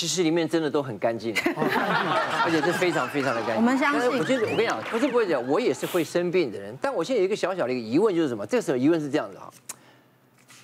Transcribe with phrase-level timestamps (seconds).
[0.00, 3.56] 其实里面真的都很干净， 而且是非常非常的干净。
[3.56, 6.74] 我们相信我觉得我跟你讲，不是不会讲，我也是会生病的人。
[6.80, 8.46] 但我现在有一个小小的一个疑问，就是什么？
[8.46, 9.52] 这个时候疑问是这样子哈，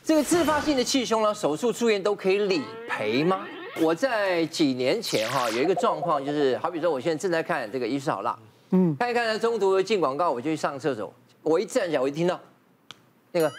[0.03, 3.47] 这个自发性的气胸呢，手术住院都可以理赔吗？
[3.79, 8.33] 我在几年前哈有一个状况，就是好比说我现在正在看这个《医师好辣》，
[8.71, 11.13] 嗯，看一看呢，中途进广告，我就去上厕所，
[11.43, 12.41] 我一站起来，我一听到
[13.33, 13.53] 那个。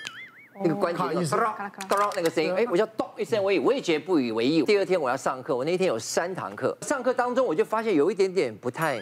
[0.61, 4.63] 那个关节，咚咚那个声音，哎，我就咚一声，我也我也觉得不以为意。
[4.63, 8.99] 第二天我要上课，我那天有三堂课，上课当中我就发现有一点点不太，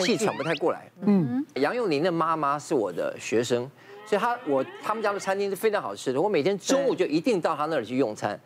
[0.00, 0.90] 气喘不太过来。
[1.02, 3.70] 嗯，杨佑宁的妈妈是我的学生，
[4.06, 8.38] 所以他我他们家的餐厅是非常好吃的，我每天中午就一定到他那儿去用餐。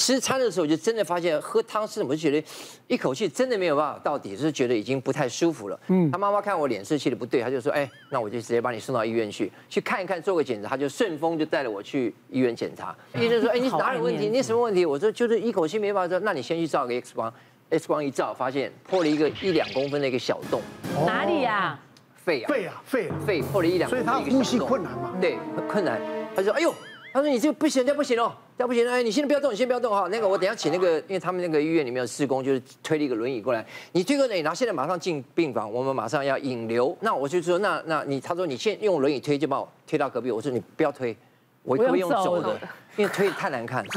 [0.00, 2.42] 吃餐的时候，我就真的发现喝汤是，我就觉得
[2.88, 5.78] 一口气真的没有办法到底，就是觉得已经不太舒服了。
[5.88, 12.96] 嗯，他妈妈看我脸色气的不对，他就说：“哎，那我就直接把你送到医院去，去看一看，做个检查。”他就顺风就带着我去医院检查。
[13.20, 14.30] 医生说：“哎，你哪有问题？
[14.30, 17.30] 你什么问题？”我说：“就是一口气没办法。”说：“那你先去照个 X 光
[17.68, 20.62] ，X 光一照，发现破了一个一两公分的一个小洞。”
[21.06, 21.78] 哪里呀？
[22.24, 25.12] 肺啊，肺啊，肺，肺破了一两公分，所以他呼吸困难嘛？
[25.20, 26.00] 对，很困难。
[26.34, 26.74] 他说：“哎呦。”
[27.12, 28.86] 他说：“你这个不行，这不行哦，这不行！
[28.86, 30.06] 哎，你现在不要动，你先不要动哈。
[30.10, 33.64] 那个，我等下请那个，因为他们那个医院里面有施工，就是推了一个轮椅过来。
[33.92, 36.94] 你推个轮椅，然后现在马上进病房，我们马上要引流。
[37.00, 40.30] 那我就说，那那你，他说你先用轮椅推，就把我推到隔壁。
[40.30, 41.16] 我说你不要推，
[41.62, 42.60] 我可以用走的，
[42.98, 43.88] 因为推太难看了。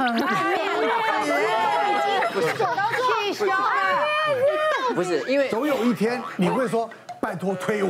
[4.95, 6.89] 不是因为总有一天你会说。”
[7.23, 7.89] 拜托推我，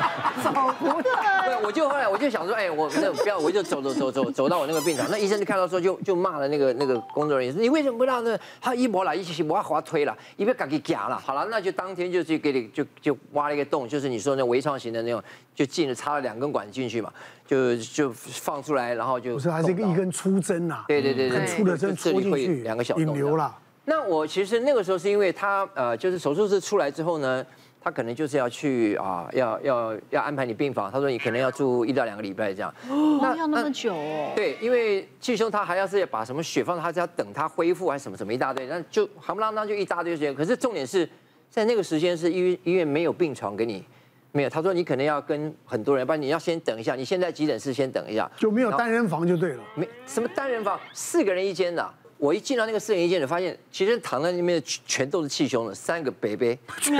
[0.42, 1.10] 走不到。
[1.44, 11.18] 对，我就后来我就想说，哎，我那不要，我就走走走走走到我那个病床，那医生就看到说就就骂了那个那个工作人员，说你为什么不让那他一摸了，一起挖滑推了，一边赶紧夹了。
[11.18, 15.22] 好了，那就当天就去给你就就挖了一个洞，就是你说那微创型的那种，
[15.54, 17.12] 就进了插了两根管进去嘛，
[17.46, 20.84] 就就放出来，然后就不是还是一个一根粗针呐？
[20.88, 23.54] 对对对对，很粗的针戳进去，两个小洞引流了。
[23.84, 27.44] 那我其实那个时候是因为他呃，就是手术室出来之后呢。
[27.80, 30.90] 他可能就是要去啊，要要要安排你病房。
[30.90, 32.74] 他说你可能要住一到两个礼拜这样。
[32.90, 34.32] 哦，那要那么久哦？
[34.34, 40.34] 对，因为气胸他还要是把什么血放，他是要等他恢复还是什么什么一大堆，那就夯不啷当就一大堆时间。
[40.34, 41.08] 可是重点是
[41.48, 43.84] 在那个时间是医院医院没有病床给你，
[44.32, 44.50] 没有。
[44.50, 46.94] 他说你可能要跟很多人，不然你要先等一下。
[46.94, 49.62] 你现在急诊室先等一下，就没有单人房就对了。
[49.74, 51.94] 没什么单人房，四个人一间的。
[52.18, 56.94] 我一进到那个私人一间，就发现其实躺在那边的全都是气胸的，三个北北，因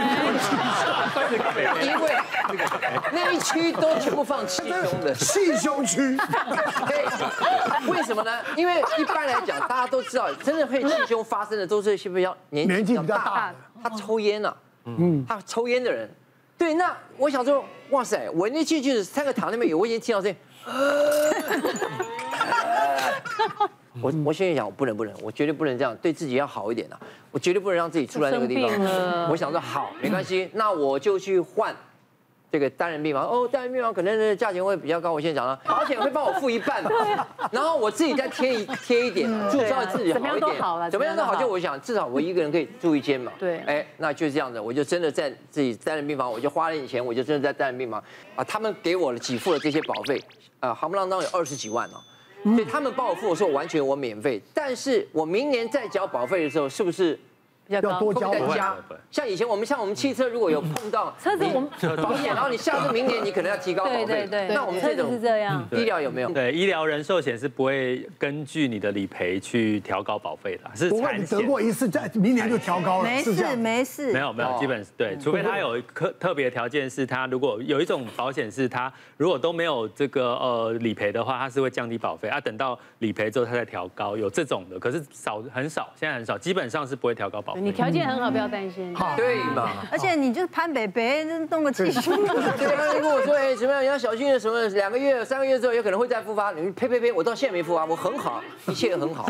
[2.01, 2.17] 为
[3.13, 6.17] 那一区都全部放气胸的气胸区。
[6.87, 7.05] 对，
[7.89, 8.41] 为什么呢？
[8.57, 16.09] 因为一般来讲，大家都知道，真的会气胸发生的都是是不是要年纪比较大的，他抽烟了，嗯，他抽烟的人。
[16.57, 20.33] 对，那我想说，哇塞，我那进去是三个躺那边有，我已经听到这。
[24.01, 26.99] 我我现在想，我不能不能，我绝对不能这样，对自己要好一点啊！
[27.31, 29.29] 我绝对不能让自己出来那个地方。
[29.31, 31.75] 我想说好，没关系，那我就去换
[32.51, 33.27] 这个单人病房。
[33.27, 35.13] 哦，单人病房可能的价钱会比较高。
[35.13, 36.91] 我现在讲了，保险会帮我付一半嘛，
[37.53, 40.15] 然后我自己再贴一贴一点，住稍微自己好一点。
[40.15, 41.35] 怎么样都好了，怎么样都好。
[41.37, 43.33] 就我想，至少我一个人可以住一间嘛。
[43.39, 48.03] 对，哎，那就这样子，我就真的在自己单人病房，我就花了点钱，我就真的在单人病房
[48.37, 48.45] 啊。
[48.45, 50.23] 他们给我了给付了这些保费，
[50.61, 52.01] 啊，夯不啷当有二十几万哦。
[52.45, 57.19] 所以他们帮我付，我说我完全我免费，但是我明年再交保费的时候，是不是
[57.69, 58.33] 要多交？
[59.11, 64.05] 像以前我们像我们汽车如果有碰到车子我们保险，然后你下次明年 你可能要提高保费。
[64.07, 64.55] 对对对。
[64.55, 66.31] 那我们这种是这样，医疗有没有？
[66.31, 71.25] 对，医疗人寿险是不会根据你的理赔去调高保费的，是不会，你。
[71.25, 73.05] 得过一次，再明年就调高了。
[73.05, 74.13] 没事没事。
[74.13, 87.58] 没有没有，基本对，除非他有特特别条件，是他如果有一种保险是他如果都没有这个呃理赔的话，他是会降低保费啊，等到理赔之后他再调高，有这种的，可是少很少，现在很少，基本上是不会调高保费。
[87.61, 88.95] 你条件很好，不要担心。
[88.95, 89.39] 好，对。
[89.55, 89.71] 嘛？
[89.91, 92.15] 而且你就是潘北北，弄个气胸。
[92.25, 92.75] 对。
[92.75, 93.83] 啊，你跟我说，哎，怎么样？
[93.83, 94.67] 你要小心的什么？
[94.69, 96.53] 两个月、三个月之后有可能会再复发。
[96.53, 97.13] 你呸呸呸！
[97.13, 99.29] 我到现在没复发，我很好，一切很好。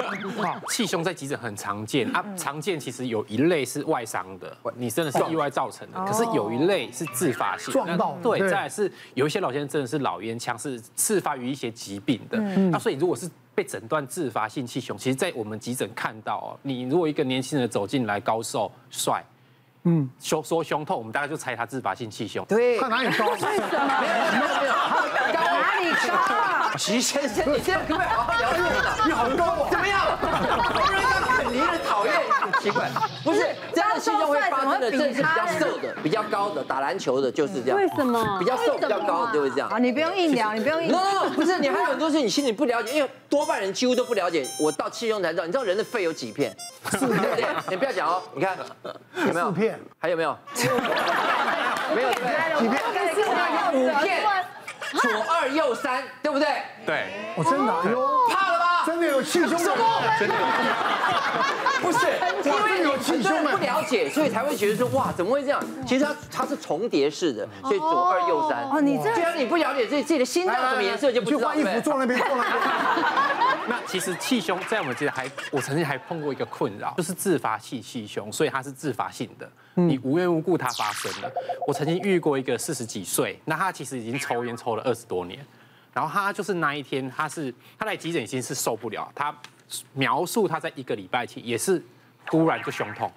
[0.68, 6.04] 气胸在急诊很常见啊，常见其实有一类是外伤的，你真的是意外造成的。
[6.04, 8.16] 可是有一类是自发性，撞到。
[8.22, 12.38] 对，再来是有一些老先生真的是老烟枪，是次发于一些疾病的。
[12.70, 13.28] 那所以如果是
[13.58, 19.20] 被诊断自发性气胸，其实，在我们急诊看到哦，你如果一个年轻人走进来，高瘦帅，
[19.82, 22.44] 嗯，胸说胸痛，我们大概就猜他自发性气胸。
[22.44, 23.26] 对，他哪里高？
[23.30, 23.52] 为什么？
[24.00, 24.12] 没有
[24.60, 24.72] 没有
[25.58, 25.90] 哪里，
[26.70, 26.78] 高。
[26.78, 29.04] 徐先生，你现在可不可以好好聊一下？
[29.04, 30.06] 你好高，怎么样？
[30.22, 32.14] 让人家很离人讨厌，
[32.60, 32.88] 奇怪，
[33.24, 33.40] 不是
[33.74, 37.76] 这样的气胸会发生的，这是比较瘦的、比较高的，打篮球的就是这样。
[37.76, 39.78] 为什么比较瘦、比较高的就会这样啊，。
[39.78, 41.12] 你不用硬聊，你不用硬 no 聊。
[41.12, 44.46] no no，不是，你还有很多事你心里不了解，因为多半人几乎都不了解。
[44.60, 46.54] 我到气胸才知道，你知道人的肺有几片？
[46.90, 47.46] 对不对？
[47.68, 48.56] 你不要讲哦，你看
[49.26, 49.46] 有没有？
[49.46, 50.36] 四片，还有没有？
[51.94, 52.12] 没有？
[52.58, 52.78] 几片？
[53.74, 54.24] 五片，
[55.02, 56.48] 左二右三，对不对？
[56.86, 57.04] 对，
[57.36, 58.47] 我真的，哎呦，怕了吧？
[58.86, 59.72] 真的有气胸的，
[61.80, 61.98] 不是，
[62.44, 65.60] 因为有气胸不了解，所以才会觉得说哇，怎么会这样？
[65.86, 68.64] 其实它它是重叠式的，所以左二右三。
[68.64, 71.40] 哦，你这既然你不了解自己自己的心脏什么颜色，就不知道。
[71.40, 72.54] 去换衣服，坐那边，坐那边。
[73.68, 81.30] 那其实气胸在我们其实还，我曾经还碰过一个困扰，就是自发性气胸，所以它是自发性的，你无缘无故它发生了。
[81.66, 85.38] 我曾经遇过一个四十几岁，那他其实已经抽烟抽了二十多年，
[85.92, 89.34] 然后他就是那一天，他是他来急诊已经是受不了，他
[89.92, 91.82] 描述他在一个礼拜前也是
[92.26, 93.10] 突然就胸痛。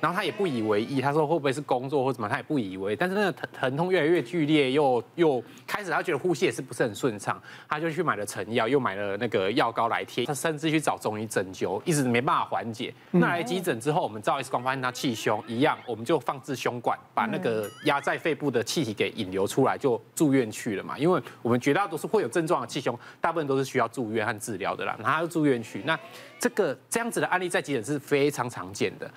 [0.00, 2.94] 然后他也不以为意，他说会不会是工作或怎么，他也不以为。
[2.94, 10.24] 但是那个疼疼痛越来越剧烈，又又开始他觉得呼吸也是不是很顺畅，他就去买了成药，又买了那个药膏来贴。
[10.24, 12.94] 他甚至去找中医针灸，一直没办法缓解。
[13.10, 20.98] 那来急诊之后，我们照 X 光发现他气胸一样，我们就放置胸管，把那个压在肺部的气体给引流出来，就住院去了嘛。
[20.98, 24.94] 因为我们绝大多数会有症状的气胸，大部分都是需要住院和治疗的啦。
[24.98, 25.98] 然后他就住院去，那
[26.38, 29.10] 这个这样子的案例在急诊是非常常见的。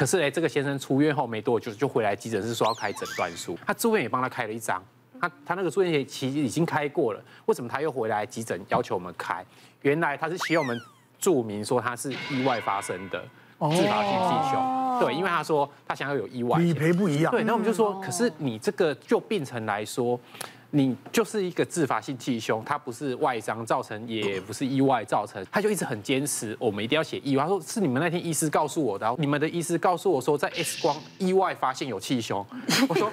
[0.00, 4.82] 可是呢，这个先生出院后没多久就回来急诊室说要开诊断书，他住院也帮他开了一张，
[5.20, 9.44] 他他那个住院也其实已经开过了，为什么他又回来急诊要求我们开？
[9.82, 10.80] 原来他是希望我们
[11.18, 13.20] 注明说他是意外发生的
[13.58, 17.30] 自发性气胸，对，因为他说他想要有意外，理赔不一样。
[17.30, 20.18] 对，那我们就说，可是你这个就病程来说。
[20.72, 27.42] 你就是一个自发性气胸，它不是外伤造成，也不是意外造成，他就一直很坚持，我们一定要写意外。
[27.42, 32.46] 他说是你们那天医师告诉我的，你们的医师告诉我说，在 X 光意外发现有气胸。
[32.88, 33.10] 我说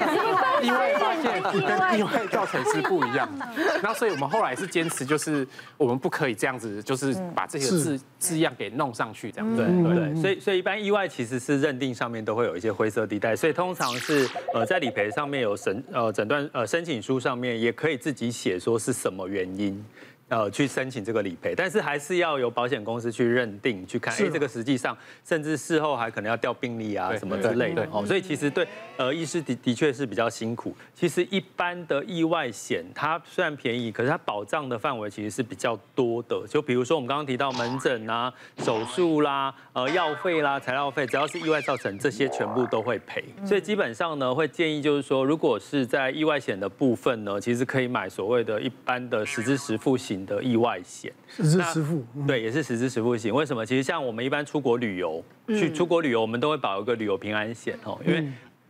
[0.62, 3.48] 意外发现跟意外造成是不一样的。
[3.82, 17.47] 然后所以我们后来是坚持，就是我们不可以这样子，就是把这些字字样给弄上去，这样对对对，所以所以一般意外其实是认定上面都会有一些灰色地带，所以通常是呃在理赔上面有审呃诊断呃申请书上面。
[17.56, 19.84] 也可以自己写说是什么原因，
[20.30, 30.76] 呃，去申请这个理赔，但是还是要由保险公司去认定，去看，哎，这个实际上，甚至事后还可能要调病历啊什么之类的哦，所以其实对呃医师的的确是比较辛苦。
[30.94, 36.46] 其实一般的意外险，它虽然便宜，可是它保障的范围其实是比较多的。
[36.50, 43.24] 就比如说我们刚刚提到门诊啊、手术啦、呃药费啦、材料费，只要是意外造成，这些全部都会赔。
[43.46, 53.34] 所以基本上呢，会建议就是说，如果是在意外险的部分呢，其实可以买所谓的一般的实支实付型的意外险，实支实付，对，也是实支实付型。
[53.34, 53.66] 为什么？
[53.66, 58.28] 其实像我们一般出国旅游，去出国旅游，我们都会保一个旅游平安险哦，因为。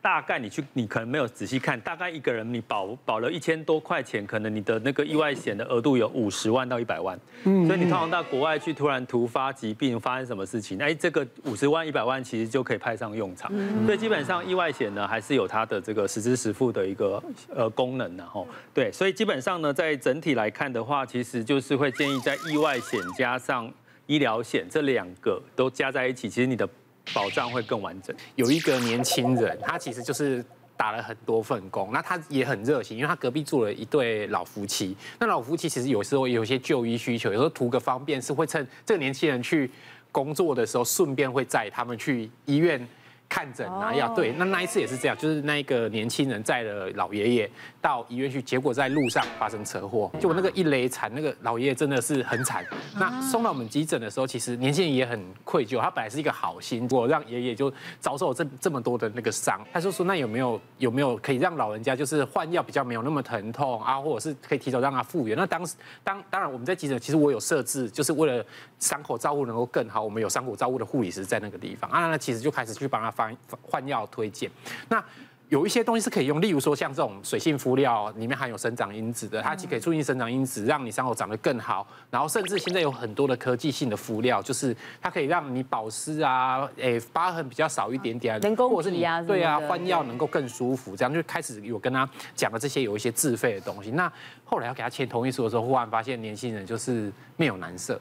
[0.07, 13.51] 大概你去，你可能没有仔细看，大概一个人你保保了一千多块钱，可能你的那个意外险的额度有五十万到一百万，嗯，所以你通常到国外去，突然突发疾病发生什么事情，哎，这个五十万一百万其实就可以派上用场，
[13.86, 17.21] 所以基本上意外险呢还是有它的这个实支实付的一个
[17.54, 23.69] 呃功能的吼，对，所以基本上呢，在整体来看的话，其实就是会建议在意外险加上
[24.06, 26.65] 医疗险这两个都加在一起，其实你的。
[27.13, 28.15] 保障会更完整。
[28.36, 30.44] 有一个年轻人，他其实就是
[30.75, 34.95] 打了很多份工，那他也很热心，因为他隔壁住了一对老夫妻。
[35.19, 39.69] 那老夫妻其实有时候有些就医需求，有时候图个方便，是会趁这个年轻人去
[40.12, 42.88] 工作的时候，顺便会载他们去医院。
[43.29, 52.66] 看诊拿药，对，那那一次也是这样，就是那一个年轻人载了老爷爷到医院去，结果在路上发生车祸，结果那个一雷惨，那个老爷爷真的是很惨。
[52.97, 59.59] 那送到我们急诊的时候，其实年轻人也很愧疚，他本来是一个好心，我让爷爷就遭受这这么多的那个伤。
[59.73, 65.37] 他就说，那有没有有没有可以让老人家就是换药比较没有那么疼痛啊，或者是可以提早让他复原？
[65.37, 68.44] 那当时当当然我们在急诊，其实我有设置，就是为了
[68.80, 73.13] 伤口照顾能够更好，我们有伤口照顾的护理师在那个地方啊，那其实就开始去帮他。
[73.18, 74.50] 换换药推荐，
[74.90, 75.04] 那
[75.50, 81.88] 有一些东西是可以用，例如说像这种水性敷料，里面含有生长因子的，它既可以促进生长因子，让你伤口长得更好。
[82.12, 93.92] 然后甚至现在有很多的科技性的敷料，就是它可以让你保湿啊，诶，疤痕比较少一点点，人工皮啊，对啊，换药能够更舒服，这样就开始有跟他讲了这些有一些自费的东西。
[93.92, 94.12] 那
[94.44, 97.97] 后来要给他签同意书的时候，忽然发现年轻人就是面有难色。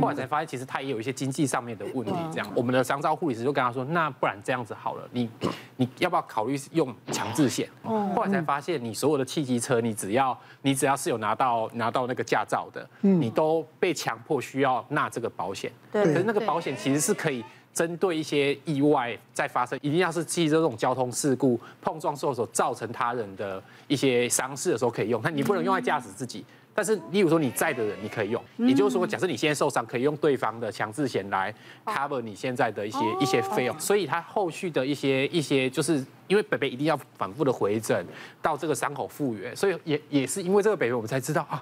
[0.00, 2.12] 后来才发现其实他也有一些经济上面的问题。
[2.32, 5.28] 这样，我们的长照护理师就跟他说，那不然这样子好了，你
[5.76, 7.68] 你要不要考虑用强制险？
[7.82, 15.70] 后来才发现，你所有的汽机车，你只要你只要是有拿到拿到那个驾照的，你都被强迫需要纳这个保险。
[15.92, 17.44] 对可是那个保险其实是可以。
[17.74, 26.44] 针对一些意外再发生，一定要是汽车这种交通事故碰撞受所造成他人的一些伤势的时候可以用，但你不能用来驾驶自己。
[26.78, 28.40] 但是，例如说你在的人，你可以用。
[28.56, 31.52] 也就是说，假设你现在受伤，可以用对方的强制险来
[31.84, 33.80] cover 你现在的一些一些费用。
[33.80, 35.94] 所以，他后续的一些一些，就是
[36.28, 38.06] 因为北北一定要反复的回诊，
[38.40, 41.60] 到这个伤口复原，所以也也是因为这个北北，我们才知道啊。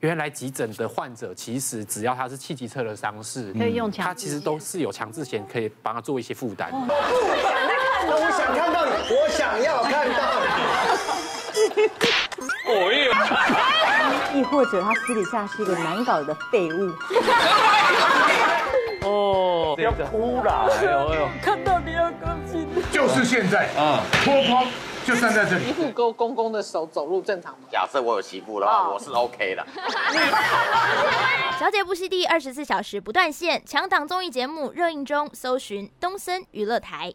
[0.00, 6.72] 原来急诊的患者，其实只要他是气机车的伤势，可以用他其实都是有强制险可以帮他做一些负担。
[6.72, 6.88] 我
[8.36, 10.46] 想看到你，我想要看到你。
[14.50, 16.92] 或者他私底下是一个难搞的废物。
[19.02, 22.66] 哦，要哭了，哎呦哎呦，看到你要高兴。
[22.90, 24.66] 就是现在啊，脱光
[25.04, 25.66] 就站在这里。
[25.66, 27.68] 媳妇勾公公的手走路正常吗？
[27.70, 29.64] 假设我有媳妇的话，我是 OK 的。
[31.60, 37.14] 小姐不息地二十四小时不断线，强档综艺节目热映中，搜寻东森娱乐台。